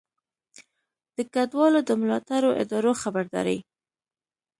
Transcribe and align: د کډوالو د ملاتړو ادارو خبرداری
د 1.15 1.17
کډوالو 1.33 1.79
د 1.85 1.89
ملاتړو 2.01 2.49
ادارو 2.61 2.91
خبرداری 3.01 3.57